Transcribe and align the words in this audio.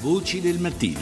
Voci 0.00 0.40
del 0.40 0.60
mattino. 0.60 1.00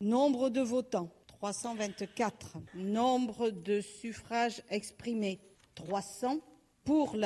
Nombre 0.00 0.50
de 0.50 0.62
votants 0.62 1.08
324. 1.38 2.60
Nombre 2.74 3.52
de 3.52 3.80
suffrages 3.80 4.60
exprimés 4.68 5.38
300. 5.74 6.49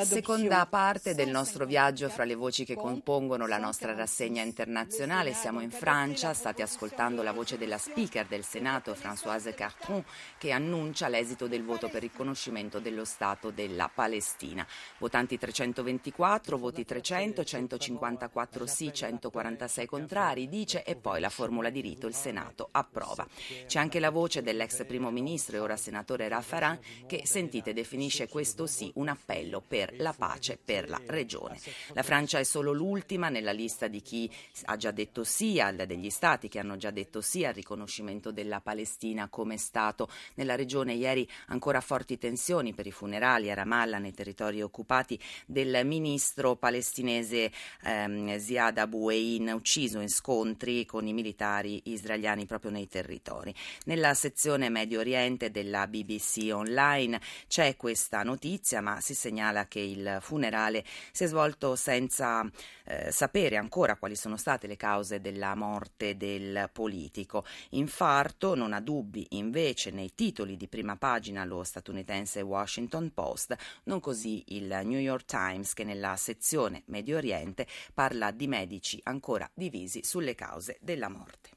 Seconda 0.03 0.67
parte 0.67 1.14
del 1.14 1.30
nostro 1.30 1.64
viaggio 1.64 2.08
fra 2.08 2.24
le 2.24 2.35
voci 2.35 2.64
che 2.64 2.74
compongono 2.74 3.46
la 3.46 3.56
nostra 3.56 3.95
rassegna 3.95 4.42
internazionale. 4.42 5.33
Siamo 5.33 5.60
in 5.60 5.71
Francia, 5.71 6.35
state 6.35 6.60
ascoltando 6.60 7.22
la 7.22 7.33
voce 7.33 7.56
della 7.56 7.78
speaker 7.78 8.27
del 8.27 8.45
Senato, 8.45 8.95
Françoise 8.95 9.54
Cartron, 9.54 10.04
che 10.38 10.51
annuncia 10.51 11.06
l'esito 11.06 11.46
del 11.46 11.63
voto 11.63 11.88
per 11.88 12.03
riconoscimento 12.03 12.81
dello 12.81 13.04
Stato 13.04 13.51
della 13.51 13.88
Palestina. 13.92 14.67
Votanti 14.99 15.38
324, 15.38 16.59
voti 16.59 16.84
300, 16.84 17.45
154 17.45 18.66
sì, 18.66 18.92
146 18.92 19.86
contrari, 19.86 20.48
dice 20.48 20.82
e 20.82 20.96
poi 20.96 21.20
la 21.20 21.30
formula 21.30 21.70
di 21.70 21.80
rito 21.80 22.09
il 22.09 22.14
Senato 22.14 22.68
approva. 22.73 23.27
C'è 23.66 23.78
anche 23.78 24.00
la 24.00 24.10
voce 24.10 24.42
dell'ex 24.42 24.84
primo 24.84 25.10
ministro 25.10 25.56
e 25.56 25.60
ora 25.60 25.77
senatore 25.77 26.28
Raffaran 26.28 26.78
che, 27.06 27.23
sentite, 27.24 27.73
definisce 27.73 28.28
questo 28.28 28.66
sì 28.66 28.91
un 28.96 29.09
appello 29.09 29.43
appello 29.44 29.62
per 29.66 29.94
la 29.98 30.12
pace 30.12 30.58
per 30.62 30.88
la 30.88 31.00
regione. 31.06 31.58
La 31.92 32.02
Francia 32.02 32.38
è 32.38 32.44
solo 32.44 32.72
l'ultima 32.72 33.28
nella 33.28 33.52
lista 33.52 33.86
di 33.86 34.00
chi 34.00 34.30
ha 34.64 34.76
già 34.76 34.90
detto 34.90 35.24
sì, 35.24 35.62
degli 35.86 36.10
stati 36.10 36.48
che 36.48 36.58
hanno 36.58 36.76
già 36.76 36.90
detto 36.90 37.20
sì 37.20 37.44
al 37.44 37.54
riconoscimento 37.54 38.30
della 38.30 38.60
Palestina 38.60 39.28
come 39.28 39.56
Stato. 39.58 40.08
Nella 40.34 40.54
regione 40.54 40.94
ieri 40.94 41.28
ancora 41.48 41.80
forti 41.80 42.18
tensioni 42.18 42.74
per 42.74 42.86
i 42.86 42.90
funerali 42.92 43.50
a 43.50 43.54
Ramallah 43.54 43.98
nei 43.98 44.14
territori 44.14 44.62
occupati 44.62 45.18
del 45.46 45.84
ministro 45.84 46.56
palestinese 46.56 47.52
ehm, 47.82 48.38
Ziad 48.38 48.78
Abu 48.78 49.10
Ein 49.10 49.48
ucciso 49.48 50.00
in 50.00 50.08
scontri 50.08 50.86
con 50.86 51.06
i 51.06 51.12
militari 51.12 51.80
israeliani 51.84 52.46
proprio 52.46 52.70
nei 52.70 52.88
territori. 52.88 53.54
Nella 53.84 54.14
sezione 54.14 54.68
Medio 54.68 55.01
Oriente 55.01 55.51
della 55.51 55.86
BBC 55.86 56.51
Online 56.52 57.20
c'è 57.48 57.76
questa 57.76 58.23
notizia 58.23 58.80
ma 58.80 59.01
si 59.01 59.14
segnala 59.14 59.34
segnala 59.35 59.66
che 59.66 59.80
il 59.80 60.18
funerale 60.21 60.85
si 61.10 61.24
è 61.24 61.27
svolto 61.27 61.74
senza 61.74 62.49
eh, 62.85 63.10
sapere 63.10 63.57
ancora 63.57 63.96
quali 63.96 64.15
sono 64.15 64.37
state 64.37 64.69
le 64.69 64.77
cause 64.77 65.21
della 65.21 65.57
morte 65.57 66.17
del 66.17 66.71
politico. 66.73 67.45
Infarto, 67.71 68.55
non 68.55 68.73
ha 68.73 68.81
dubbi 68.81 69.27
invece 69.31 69.91
nei 69.91 70.15
titoli 70.15 70.57
di 70.57 70.69
prima 70.69 70.97
pagina 70.97 71.45
lo 71.45 71.65
statunitense 71.65 72.43
Washington 72.43 73.13
Post, 73.13 73.57
non 73.85 73.99
così 73.99 74.45
il 74.49 74.69
New 74.85 75.01
York 75.01 75.25
Times 75.25 75.73
che 75.73 75.83
nella 75.83 76.15
sezione 76.15 76.83
Medio 76.87 77.17
Oriente 77.17 77.67
parla 77.93 78.31
di 78.31 78.47
medici 78.47 79.01
ancora 79.03 79.51
divisi 79.53 80.05
sulle 80.05 80.37
cause 80.37 80.79
della 80.81 81.09
morte. 81.09 81.51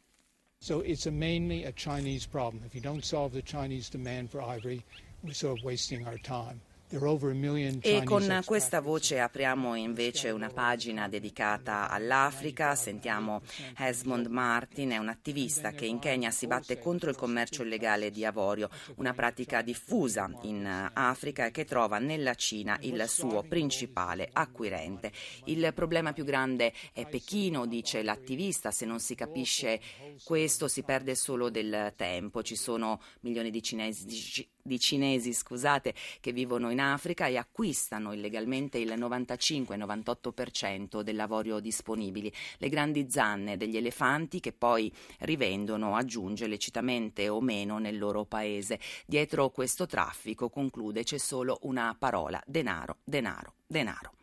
So 0.60 0.82
it's 0.82 1.06
a 1.06 1.12
mainly 1.12 1.66
a 1.66 1.72
Chinese 1.72 2.28
problem. 2.28 2.64
If 2.66 2.74
you 2.74 2.82
don't 2.82 3.04
solve 3.04 3.32
the 3.32 3.44
Chinese 3.44 3.90
demand 3.90 4.32
for 4.32 4.42
ivory, 4.42 4.84
we're 5.22 5.34
sort 5.34 5.60
of 5.60 5.64
wasting 5.64 6.08
our 6.08 6.18
time. 6.18 6.60
E 6.90 8.04
con 8.06 8.42
questa 8.46 8.80
voce 8.80 9.20
apriamo 9.20 9.76
invece 9.76 10.30
una 10.30 10.48
pagina 10.48 11.10
dedicata 11.10 11.90
all'Africa. 11.90 12.76
Sentiamo 12.76 13.42
Esmond 13.78 14.28
Martin, 14.28 14.92
è 14.92 14.98
un 14.98 15.10
attivista 15.10 15.72
che 15.72 15.86
in 15.86 16.00
Kenya 16.00 16.32
si 16.32 16.48
batte 16.48 16.80
contro 16.80 17.10
il 17.10 17.18
commercio 17.18 17.64
illegale 17.64 18.10
di 18.10 18.24
avorio, 18.24 18.70
una 18.96 19.14
pratica 19.14 19.62
diffusa 19.62 20.32
in 20.44 20.90
Africa 20.94 21.48
e 21.48 21.52
che 21.52 21.66
trova 21.66 22.00
nella 22.00 22.36
Cina 22.36 22.78
il 22.80 23.04
suo 23.10 23.44
principale 23.44 24.30
acquirente. 24.32 25.12
Il 25.44 25.74
problema 25.76 26.14
più 26.14 26.24
grande 26.24 26.72
è 26.94 27.06
Pechino, 27.06 27.66
dice 27.66 28.02
l'attivista, 28.02 28.72
se 28.72 28.86
non 28.86 29.02
si 29.02 29.14
capisce 29.14 29.82
questo 30.24 30.70
si 30.70 30.84
perde 30.84 31.16
solo 31.16 31.50
del 31.50 31.92
tempo. 31.98 32.42
Ci 32.44 32.56
sono 32.56 33.02
milioni 33.20 33.52
di 33.52 33.62
cinesi 33.62 34.48
di 34.68 34.80
cinesi 34.80 35.34
scusate, 35.34 35.94
che 36.20 36.32
vivono 36.32 36.70
in 36.70 36.77
Africa 36.80 37.28
e 37.28 37.38
acquistano 37.38 38.14
illegalmente 38.14 38.78
il 38.78 38.94
95-98% 38.94 41.02
dell'avorio 41.02 41.60
disponibile. 41.60 42.32
Le 42.58 42.70
grandi 42.70 43.08
zanne 43.10 43.58
degli 43.58 43.78
elefanti 43.78 44.40
che 44.40 44.54
poi 44.54 44.92
rivendono, 45.20 45.96
aggiunge 45.96 46.48
lecitamente 46.48 47.30
o 47.30 47.42
meno 47.42 47.78
nel 47.78 47.98
loro 47.98 48.26
paese. 48.26 48.80
Dietro 49.06 49.50
questo 49.50 49.86
traffico, 49.86 50.50
conclude, 50.50 51.04
c'è 51.04 51.18
solo 51.18 51.60
una 51.64 51.96
parola, 51.98 52.42
denaro, 52.46 52.98
denaro, 53.04 53.54
denaro. 53.68 54.14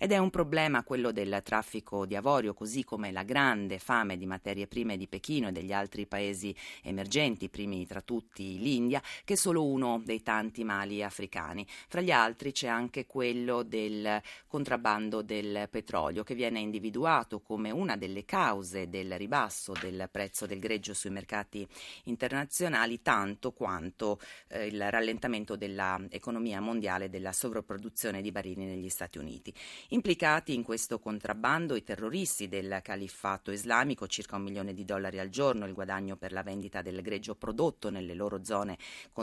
Ed 0.00 0.12
è 0.12 0.18
un 0.18 0.30
problema 0.30 0.84
quello 0.84 1.10
del 1.10 1.40
traffico 1.42 2.06
di 2.06 2.14
avorio, 2.14 2.54
così 2.54 2.84
come 2.84 3.10
la 3.10 3.24
grande 3.24 3.80
fame 3.80 4.16
di 4.16 4.26
materie 4.26 4.68
prime 4.68 4.96
di 4.96 5.08
Pechino 5.08 5.48
e 5.48 5.52
degli 5.52 5.72
altri 5.72 6.06
paesi 6.06 6.54
emergenti, 6.84 7.48
primi 7.48 7.84
tra 7.84 8.00
tutti 8.00 8.60
l'India, 8.60 9.02
che 9.24 9.32
è 9.32 9.36
solo 9.36 9.66
uno 9.66 10.00
dei 10.04 10.22
tanti 10.22 10.62
mali 10.62 11.02
africani. 11.02 11.66
Fra 11.88 12.00
gli 12.00 12.12
altri 12.12 12.52
c'è 12.52 12.68
anche 12.68 13.06
quello 13.06 13.64
del 13.64 14.22
contrabbando 14.46 15.22
del 15.22 15.66
petrolio, 15.68 16.22
che 16.22 16.36
viene 16.36 16.60
individuato 16.60 17.40
come 17.40 17.72
una 17.72 17.96
delle 17.96 18.24
cause 18.24 18.88
del 18.88 19.18
ribasso 19.18 19.72
del 19.80 20.08
prezzo 20.12 20.46
del 20.46 20.60
greggio 20.60 20.94
sui 20.94 21.10
mercati 21.10 21.66
internazionali, 22.04 23.02
tanto 23.02 23.50
quanto 23.50 24.20
eh, 24.46 24.66
il 24.66 24.90
rallentamento 24.92 25.56
dell'economia 25.56 26.60
mondiale 26.60 27.06
e 27.06 27.08
della 27.08 27.32
sovrapproduzione 27.32 28.22
di 28.22 28.30
barili 28.30 28.64
negli 28.64 28.87
Stati 28.90 29.18
Uniti. 29.18 29.52
Implicati 29.88 30.54
in 30.54 30.62
questo 30.62 30.98
contrabbando 30.98 31.76
i 31.76 31.82
terroristi 31.82 32.48
del 32.48 32.80
califfato 32.82 33.50
islamico, 33.50 34.06
circa 34.06 34.36
un 34.36 34.42
milione 34.42 34.74
di 34.74 34.84
dollari 34.84 35.18
al 35.18 35.28
giorno, 35.28 35.66
il 35.66 35.74
guadagno 35.74 36.16
per 36.16 36.32
la 36.32 36.42
vendita 36.42 36.82
del 36.82 37.02
greggio 37.02 37.34
prodotto 37.34 37.90
nelle 37.90 38.14
loro 38.14 38.44
zone 38.44 38.78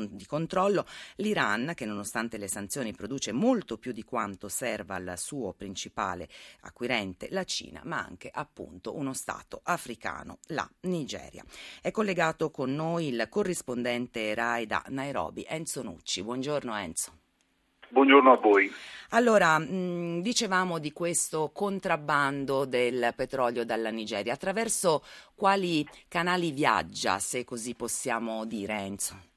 di 0.09 0.25
controllo, 0.25 0.85
l'Iran, 1.17 1.73
che 1.75 1.85
nonostante 1.85 2.37
le 2.37 2.47
sanzioni 2.47 2.93
produce 2.93 3.31
molto 3.31 3.77
più 3.77 3.91
di 3.91 4.03
quanto 4.03 4.49
serva 4.49 4.95
al 4.95 5.13
suo 5.17 5.53
principale 5.53 6.29
acquirente, 6.61 7.27
la 7.31 7.43
Cina, 7.43 7.81
ma 7.83 8.03
anche 8.03 8.29
appunto 8.31 8.95
uno 8.95 9.13
Stato 9.13 9.61
africano, 9.63 10.39
la 10.47 10.69
Nigeria. 10.81 11.43
È 11.81 11.91
collegato 11.91 12.51
con 12.51 12.73
noi 12.73 13.07
il 13.07 13.27
corrispondente 13.29 14.33
RAI 14.33 14.65
da 14.65 14.83
Nairobi, 14.89 15.45
Enzo 15.47 15.81
Nucci. 15.81 16.23
Buongiorno 16.23 16.75
Enzo. 16.75 17.24
Buongiorno 17.89 18.31
a 18.31 18.37
voi. 18.37 18.71
Allora, 19.11 19.59
mh, 19.59 20.21
dicevamo 20.21 20.79
di 20.79 20.91
questo 20.91 21.51
contrabbando 21.53 22.65
del 22.65 23.13
petrolio 23.15 23.63
dalla 23.63 23.89
Nigeria. 23.89 24.33
Attraverso 24.33 25.03
quali 25.35 25.85
canali 26.09 26.51
viaggia, 26.51 27.19
se 27.19 27.45
così 27.45 27.75
possiamo 27.75 28.45
dire, 28.45 28.73
Enzo? 28.73 29.33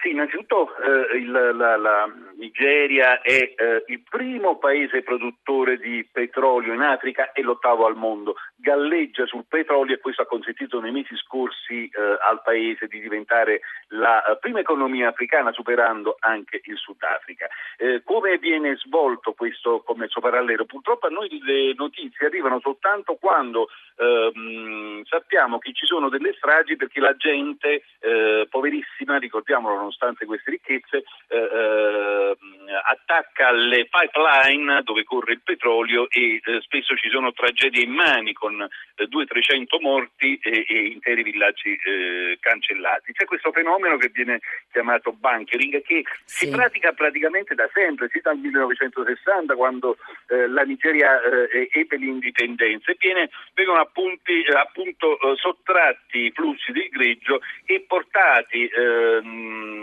Sì, 0.00 0.10
innanzitutto 0.10 0.68
eh, 0.76 1.16
il, 1.16 1.30
la, 1.30 1.76
la, 1.76 2.08
Nigeria 2.36 3.20
è 3.20 3.52
eh, 3.56 3.84
il 3.88 4.00
primo 4.08 4.56
paese 4.56 5.02
produttore 5.02 5.76
di 5.76 6.08
petrolio 6.10 6.72
in 6.72 6.82
Africa 6.82 7.32
e 7.32 7.42
l'ottavo 7.42 7.84
al 7.84 7.96
mondo. 7.96 8.36
Galleggia 8.60 9.24
sul 9.26 9.44
petrolio 9.46 9.94
e 9.94 10.00
questo 10.00 10.22
ha 10.22 10.26
consentito 10.26 10.80
nei 10.80 10.90
mesi 10.90 11.14
scorsi 11.16 11.84
eh, 11.84 12.18
al 12.20 12.42
paese 12.42 12.88
di 12.88 12.98
diventare 13.00 13.60
la 13.88 14.24
eh, 14.24 14.36
prima 14.38 14.58
economia 14.58 15.08
africana 15.08 15.52
superando 15.52 16.16
anche 16.18 16.60
il 16.64 16.76
Sudafrica. 16.76 17.46
Eh, 17.76 18.02
come 18.02 18.36
viene 18.38 18.74
svolto 18.76 19.32
questo 19.32 19.82
commercio 19.84 20.20
parallelo? 20.20 20.64
Purtroppo 20.64 21.06
a 21.06 21.10
noi 21.10 21.28
le 21.40 21.72
notizie 21.76 22.26
arrivano 22.26 22.58
soltanto 22.58 23.14
quando 23.14 23.68
ehm, 23.96 25.04
sappiamo 25.04 25.58
che 25.58 25.72
ci 25.72 25.86
sono 25.86 26.08
delle 26.08 26.34
stragi 26.34 26.74
perché 26.74 26.98
la 26.98 27.14
gente 27.16 27.84
eh, 28.00 28.48
poverissima, 28.50 29.18
ricordiamolo 29.18 29.76
nonostante 29.76 30.26
queste 30.26 30.50
ricchezze, 30.50 31.04
attacca 32.74 33.50
le 33.50 33.88
pipeline 33.88 34.82
dove 34.82 35.04
corre 35.04 35.32
il 35.32 35.40
petrolio 35.42 36.08
e 36.10 36.40
eh, 36.44 36.60
spesso 36.60 36.94
ci 36.96 37.08
sono 37.08 37.32
tragedie 37.32 37.82
immani 37.82 38.32
con 38.32 38.60
eh, 38.60 39.04
200-300 39.04 39.80
morti 39.80 40.38
e, 40.42 40.64
e 40.68 40.86
interi 40.86 41.22
villaggi 41.22 41.78
eh, 41.84 42.36
cancellati. 42.40 43.12
C'è 43.12 43.24
questo 43.24 43.52
fenomeno 43.52 43.96
che 43.96 44.10
viene 44.12 44.40
chiamato 44.70 45.12
bunkering 45.12 45.82
che 45.82 46.04
sì. 46.24 46.46
si 46.46 46.50
pratica 46.50 46.92
praticamente 46.92 47.54
da 47.54 47.68
sempre, 47.72 48.08
si 48.10 48.20
dal 48.20 48.36
1960 48.36 49.54
quando 49.54 49.96
eh, 50.28 50.48
la 50.48 50.62
Nigeria 50.62 51.20
eh, 51.22 51.68
ebbe 51.72 51.96
l'indipendenza 51.96 52.90
e 52.92 52.96
viene, 52.98 53.30
vengono 53.54 53.80
appunti, 53.80 54.42
eh, 54.42 54.56
appunto 54.56 55.18
sottratti 55.36 56.26
i 56.26 56.32
flussi 56.32 56.72
del 56.72 56.88
greggio 56.88 57.40
e 57.64 57.84
portati 57.86 58.66
ehm, 58.66 59.77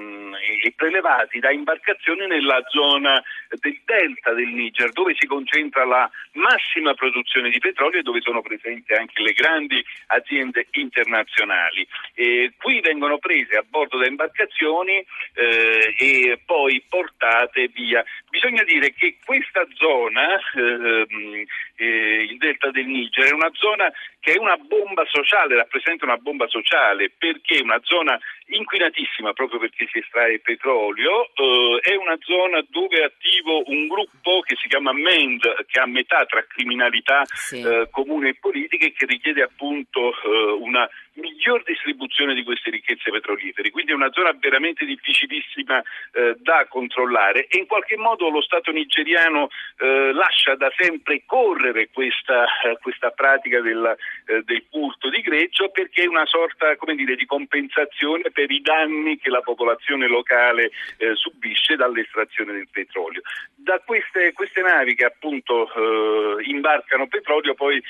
e 0.62 0.74
prelevati 0.75 1.39
da 1.39 1.51
imbarcazioni 1.51 2.27
nella 2.27 2.62
zona 2.69 3.21
del 3.50 3.81
delta 3.86 4.33
del 4.33 4.50
Niger, 4.50 4.92
dove 4.92 5.15
si 5.18 5.25
concentra 5.25 5.86
la 5.86 6.09
massima 6.33 6.94
produzione 6.94 7.50
di 7.50 7.59
petrolio 7.59 8.00
e 8.00 8.03
dove 8.03 8.21
sono 8.21 8.42
presenti 8.42 8.94
anche 8.94 9.21
le 9.21 9.33
grandi 9.33 9.83
aziende 10.07 10.68
internazionali. 10.71 11.88
E 12.13 12.53
qui 12.57 12.81
vengono 12.81 13.18
prese 13.18 13.57
a 13.57 13.63
bordo 13.68 13.97
da 13.97 14.07
imbarcazioni 14.07 15.06
eh, 15.33 15.95
e 15.97 16.39
poi 16.45 16.83
portate 16.88 17.69
via. 17.74 18.03
Bisogna 18.30 18.63
dire 18.63 18.94
che 18.94 19.18
questa 19.24 19.65
zona, 19.75 20.38
eh, 20.56 21.47
eh, 21.77 22.24
il 22.30 22.38
delta 22.38 22.71
del 22.71 22.86
Niger, 22.86 23.25
è 23.25 23.33
una 23.33 23.51
zona 23.53 23.92
che 24.19 24.33
è 24.33 24.38
una 24.39 24.57
bomba 24.57 25.06
sociale, 25.06 25.56
rappresenta 25.56 26.06
una 26.06 26.18
bomba 26.18 26.47
sociale 26.47 27.12
perché 27.15 27.59
è 27.59 27.62
una 27.62 27.80
zona 27.83 28.19
inquinatissima 28.47 29.33
proprio 29.33 29.59
perché 29.59 29.88
si 29.92 30.00
estrae 30.00 30.34
petrolio, 30.39 31.29
eh, 31.33 31.79
è 31.81 31.95
una 31.95 32.17
zona 32.21 32.63
dove 32.69 32.97
è 32.97 33.03
attivo 33.03 33.63
un 33.65 33.87
gruppo 33.87 34.41
che 34.41 34.55
si 34.61 34.67
chiama 34.67 34.93
MEND, 34.93 35.65
che 35.67 35.79
ha 35.79 35.85
metà 35.85 36.25
tra 36.25 36.45
criminalità 36.47 37.21
sì. 37.25 37.61
eh, 37.61 37.87
comune 37.91 38.29
e 38.29 38.37
politica 38.39 38.85
e 38.85 38.93
che 38.93 39.05
richiede 39.05 39.41
appunto 39.41 40.11
eh, 40.11 40.51
una 40.59 40.87
miglior 41.15 41.63
distribuzione 41.63 42.33
di 42.33 42.44
queste 42.44 42.69
ricchezze 42.69 43.12
petrolifere, 43.12 43.69
quindi 43.69 43.91
è 43.91 43.95
una 43.95 44.12
zona 44.12 44.35
veramente 44.38 44.85
difficilissima 44.85 45.81
eh, 46.13 46.35
da 46.39 46.65
controllare 46.67 47.47
e 47.47 47.57
in 47.57 47.67
qualche 47.67 47.97
modo 47.97 48.29
lo 48.29 48.41
Stato 48.41 48.71
nigeriano 48.71 49.50
eh, 49.77 50.12
lascia 50.13 50.56
da 50.56 50.71
sempre 50.75 51.23
correre 51.25 51.89
questa, 51.91 52.45
eh, 52.63 52.77
questa 52.81 53.12
pratica 53.12 53.62
del, 53.62 53.95
eh, 54.25 54.41
del 54.44 54.63
furto 54.69 55.09
di 55.09 55.21
greggio 55.21 55.69
perché 55.69 56.03
è 56.03 56.07
una 56.07 56.25
sorta 56.25 56.75
dire, 56.95 57.15
di 57.15 57.25
compensazione 57.25 58.31
per 58.31 58.51
i 58.51 58.61
danni 58.61 59.18
che 59.18 59.29
la 59.29 59.41
popolazione 59.41 60.07
locale 60.07 60.71
eh, 60.97 61.15
subisce 61.15 61.75
dall'estrazione 61.75 62.53
del 62.53 62.68
petrolio. 62.71 63.21
Da 63.65 63.81
queste, 63.83 64.31
queste 64.33 64.62
navi 64.62 64.94
che 64.94 65.06
appunto 65.06 65.65
eh, 65.65 66.44
imbarcano 66.45 67.07
petrolio 67.07 67.56
poi 67.56 67.81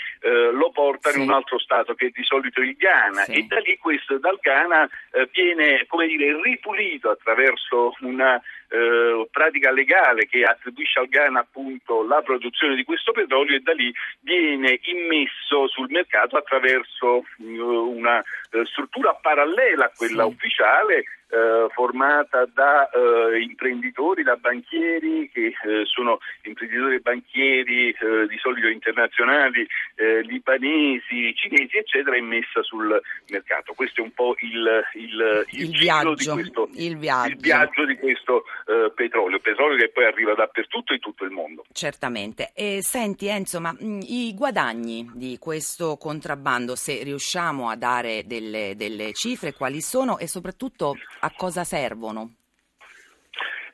lo 0.53 0.71
portano 0.71 1.15
sì. 1.15 1.21
in 1.21 1.27
un 1.27 1.33
altro 1.33 1.59
Stato 1.59 1.93
che 1.95 2.07
è 2.07 2.09
di 2.13 2.23
solito 2.23 2.61
il 2.61 2.75
Ghana 2.75 2.95
Ghana 2.95 3.23
sì. 3.23 3.33
e 3.33 3.45
da 3.47 3.59
lì 3.59 3.77
questo 3.77 4.17
dal 4.19 4.37
Ghana 4.41 4.87
eh, 5.11 5.29
viene 5.31 5.85
come 5.87 6.07
dire, 6.07 6.39
ripulito 6.41 7.09
attraverso 7.09 7.93
una 8.01 8.41
eh, 8.69 9.27
pratica 9.31 9.71
legale 9.71 10.25
che 10.25 10.43
attribuisce 10.43 10.99
al 10.99 11.07
Ghana 11.07 11.39
appunto 11.39 12.03
la 12.03 12.21
produzione 12.21 12.75
di 12.75 12.83
questo 12.83 13.11
petrolio 13.11 13.55
e 13.55 13.59
da 13.59 13.73
lì 13.73 13.93
viene 14.21 14.79
immesso 14.83 15.67
sul 15.67 15.89
mercato 15.89 16.37
attraverso 16.37 17.23
uh, 17.37 17.43
una 17.45 18.17
uh, 18.19 18.63
struttura 18.65 19.13
parallela 19.13 19.85
a 19.85 19.91
quella 19.95 20.23
sì. 20.23 20.29
ufficiale 20.29 21.03
eh, 21.35 21.67
formata 21.73 22.45
da 22.53 22.89
eh, 22.89 23.41
imprenditori, 23.41 24.23
da 24.23 24.35
banchieri 24.35 25.29
che 25.33 25.47
eh, 25.47 25.85
sono 25.85 26.19
imprenditori 26.43 26.95
e 26.95 26.99
banchieri 26.99 27.89
eh, 27.89 28.27
di 28.27 28.37
solito 28.37 28.67
internazionali, 28.67 29.67
eh, 29.95 30.21
libanesi, 30.21 31.33
cinesi, 31.35 31.77
eccetera, 31.77 32.15
e 32.15 32.21
messa 32.21 32.61
sul 32.61 33.01
mercato. 33.29 33.73
Questo 33.73 34.01
è 34.01 34.03
un 34.03 34.13
po' 34.13 34.35
il, 34.39 34.83
il, 34.93 35.45
il, 35.49 35.61
il 35.61 35.77
viaggio, 35.77 36.13
di 36.13 36.25
questo, 36.25 36.69
il 36.75 36.97
viaggio. 36.97 37.35
viaggio 37.39 37.85
di 37.85 37.97
questo 37.97 38.43
eh, 38.65 38.91
petrolio, 38.93 39.39
petrolio 39.39 39.77
che 39.77 39.89
poi 39.89 40.05
arriva 40.05 40.33
dappertutto 40.33 40.93
in 40.93 40.99
tutto 40.99 41.23
il 41.23 41.31
mondo. 41.31 41.63
Certamente. 41.71 42.51
E 42.53 42.81
senti 42.81 43.27
Enzo, 43.27 43.59
ma 43.61 43.71
mh, 43.71 43.99
i 44.07 44.33
guadagni 44.33 45.09
di 45.13 45.37
questo 45.39 45.97
contrabbando, 45.97 46.75
se 46.75 47.03
riusciamo 47.03 47.69
a 47.69 47.75
dare 47.75 48.23
delle, 48.25 48.73
delle 48.75 49.13
cifre, 49.13 49.53
quali 49.53 49.81
sono 49.81 50.17
e 50.17 50.27
soprattutto 50.27 50.95
a 51.19 51.31
cosa 51.35 51.63
servono? 51.63 52.33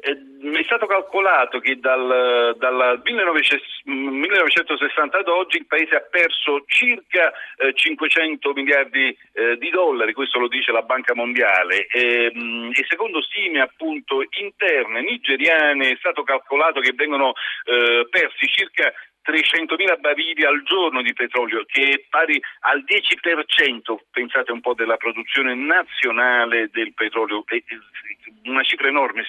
Eh, 0.03 0.57
è 0.57 0.63
stato 0.63 0.87
calcolato 0.87 1.59
che 1.59 1.79
dal, 1.79 2.55
dal 2.57 3.01
1960 3.03 5.19
ad 5.19 5.27
oggi 5.27 5.57
il 5.57 5.67
Paese 5.67 5.95
ha 5.95 6.01
perso 6.01 6.63
circa 6.65 7.31
eh, 7.57 7.73
500 7.73 8.51
miliardi 8.53 9.15
eh, 9.33 9.57
di 9.57 9.69
dollari, 9.69 10.13
questo 10.13 10.39
lo 10.39 10.47
dice 10.47 10.71
la 10.71 10.81
Banca 10.81 11.13
Mondiale, 11.13 11.85
e, 11.85 12.31
ehm, 12.33 12.71
e 12.73 12.85
secondo 12.89 13.21
stime 13.21 13.61
appunto 13.61 14.23
interne 14.39 15.01
nigeriane 15.01 15.91
è 15.91 15.95
stato 15.99 16.23
calcolato 16.23 16.79
che 16.79 16.93
vengono 16.95 17.33
eh, 17.65 18.07
persi 18.09 18.47
circa 18.47 18.91
300.000 19.23 19.99
barili 19.99 20.43
al 20.45 20.63
giorno 20.63 21.01
di 21.01 21.13
petrolio, 21.13 21.63
che 21.65 21.81
è 21.89 22.03
pari 22.09 22.41
al 22.61 22.83
10%, 22.83 23.97
pensate 24.11 24.51
un 24.51 24.61
po', 24.61 24.73
della 24.73 24.97
produzione 24.97 25.53
nazionale 25.53 26.69
del 26.71 26.93
petrolio, 26.93 27.43
una 28.45 28.63
cifra 28.63 28.87
enorme, 28.87 29.23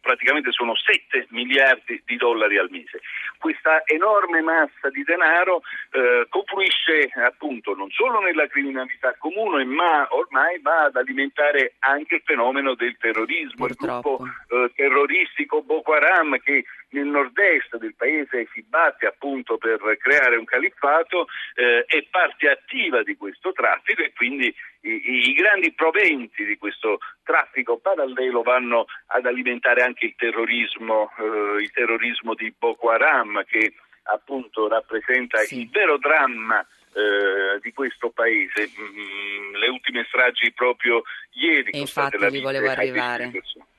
praticamente 0.00 0.50
sono 0.50 0.74
7 0.74 1.26
miliardi 1.30 2.02
di 2.04 2.16
dollari 2.16 2.58
al 2.58 2.68
mese. 2.70 3.00
Questa 3.38 3.82
enorme 3.84 4.40
massa 4.40 4.88
di 4.90 5.04
denaro 5.04 5.62
eh, 5.92 6.26
confluisce 6.28 7.10
appunto 7.24 7.74
non 7.74 7.90
solo 7.90 8.20
nella 8.20 8.48
criminalità 8.48 9.14
comune, 9.18 9.64
ma 9.64 10.06
ormai 10.10 10.58
va 10.60 10.84
ad 10.84 10.96
alimentare 10.96 11.74
anche 11.80 12.16
il 12.16 12.22
fenomeno 12.24 12.74
del 12.74 12.96
terrorismo, 12.98 13.66
Purtroppo. 13.66 14.24
il 14.24 14.32
gruppo 14.46 14.64
eh, 14.64 14.72
terroristico 14.74 15.62
Boko 15.62 15.92
Haram 15.92 16.38
che 16.40 16.64
nel 16.90 17.06
nord-est 17.06 17.76
del 17.76 17.94
paese 17.94 18.48
si 18.52 18.64
batte 18.66 19.06
appunto 19.06 19.27
per 19.58 19.96
creare 19.98 20.36
un 20.36 20.44
califfato, 20.44 21.26
eh, 21.54 21.84
è 21.86 22.04
parte 22.10 22.48
attiva 22.48 23.02
di 23.02 23.16
questo 23.16 23.52
traffico 23.52 24.02
e 24.02 24.12
quindi 24.14 24.54
i, 24.82 25.28
i, 25.28 25.32
grandi 25.34 25.72
proventi 25.72 26.44
di 26.44 26.56
questo 26.56 26.98
traffico 27.22 27.78
parallelo 27.78 28.42
vanno 28.42 28.86
ad 29.06 29.26
alimentare 29.26 29.82
anche 29.82 30.06
il 30.06 30.14
terrorismo, 30.16 31.10
eh, 31.18 31.62
il 31.62 31.70
terrorismo 31.72 32.34
di 32.34 32.52
Boko 32.56 32.90
Haram 32.90 33.44
che 33.44 33.74
appunto 34.04 34.68
rappresenta 34.68 35.38
sì. 35.38 35.60
il 35.60 35.68
vero 35.70 35.98
dramma 35.98 36.66
eh, 36.92 37.60
di 37.60 37.72
questo 37.72 38.10
paese. 38.10 38.70
Mm, 38.80 39.54
le 39.56 39.68
ultime 39.68 40.04
stragi 40.08 40.52
proprio 40.52 41.02
ieri. 41.32 41.70
E 41.70 41.78
infatti 41.78 42.30
li 42.30 42.40
volevo 42.40 42.68
arrivare. 42.68 43.30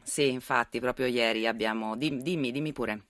Sì, 0.01 0.31
infatti 0.31 0.79
proprio 0.79 1.05
ieri 1.05 1.45
abbiamo... 1.47 1.95
Dimmi, 1.95 2.51
dimmi 2.51 2.73
pure. 2.73 3.01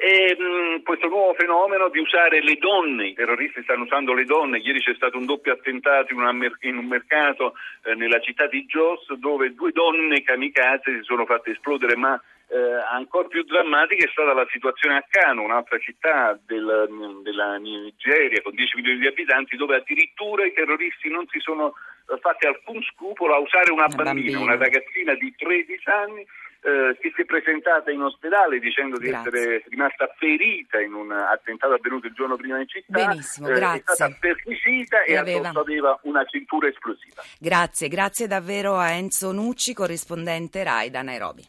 E, 0.00 0.36
mh, 0.38 0.42
mm, 0.44 0.82
questo 0.84 1.08
nuovo 1.08 1.34
fenomeno 1.34 1.88
di 1.88 1.98
usare 1.98 2.40
le 2.40 2.54
donne, 2.54 3.08
i 3.08 3.14
terroristi 3.14 3.64
stanno 3.64 3.82
usando 3.82 4.14
le 4.14 4.24
donne, 4.24 4.58
ieri 4.58 4.78
c'è 4.78 4.94
stato 4.94 5.18
un 5.18 5.26
doppio 5.26 5.52
attentato 5.52 6.12
in, 6.12 6.20
una, 6.20 6.30
in 6.60 6.76
un 6.76 6.86
mercato 6.86 7.54
eh, 7.82 7.96
nella 7.96 8.20
città 8.20 8.46
di 8.46 8.64
Jos 8.64 9.12
dove 9.14 9.54
due 9.54 9.72
donne 9.72 10.22
kamikaze 10.22 10.98
si 10.98 11.02
sono 11.02 11.26
fatte 11.26 11.50
esplodere, 11.50 11.96
ma 11.96 12.14
eh, 12.46 12.56
ancora 12.92 13.26
più 13.26 13.42
drammatica 13.42 14.04
è 14.04 14.10
stata 14.12 14.32
la 14.34 14.46
situazione 14.52 14.98
a 14.98 15.04
Kano, 15.08 15.42
un'altra 15.42 15.78
città 15.78 16.38
del, 16.46 17.18
della 17.24 17.56
Nigeria 17.56 18.40
con 18.40 18.54
10 18.54 18.76
milioni 18.76 19.00
di 19.00 19.06
abitanti 19.08 19.56
dove 19.56 19.74
addirittura 19.74 20.46
i 20.46 20.52
terroristi 20.52 21.10
non 21.10 21.26
si 21.26 21.40
sono 21.40 21.74
eh, 22.08 22.18
fatti 22.18 22.46
alcun 22.46 22.82
scrupolo 22.82 23.34
a 23.34 23.38
usare 23.38 23.72
una, 23.72 23.86
bambina, 23.86 24.12
bambina, 24.12 24.40
una 24.40 24.56
ragazzina 24.56 25.14
di 25.14 25.34
13 25.36 25.90
anni 25.90 26.26
eh, 26.60 26.96
che 27.00 27.12
si 27.14 27.22
è 27.22 27.24
presentata 27.24 27.90
in 27.90 28.02
ospedale 28.02 28.58
dicendo 28.58 28.98
di 28.98 29.08
grazie. 29.08 29.30
essere 29.30 29.64
rimasta 29.68 30.12
ferita 30.16 30.80
in 30.80 30.92
un 30.92 31.12
attentato 31.12 31.74
avvenuto 31.74 32.06
il 32.06 32.14
giorno 32.14 32.36
prima 32.36 32.58
in 32.58 32.66
città. 32.66 33.06
Benissimo, 33.06 33.48
grazie. 33.48 33.78
È 33.78 33.94
stata 33.94 34.16
perquisita 34.18 35.02
e, 35.04 35.12
e 35.12 35.16
aveva... 35.16 35.50
aveva 35.50 35.98
una 36.02 36.24
cintura 36.24 36.68
esplosiva. 36.68 37.22
Grazie, 37.38 37.88
grazie 37.88 38.26
davvero 38.26 38.76
a 38.76 38.90
Enzo 38.90 39.30
Nucci, 39.32 39.72
corrispondente 39.72 40.64
RAI 40.64 40.90
da 40.90 41.02
Nairobi. 41.02 41.46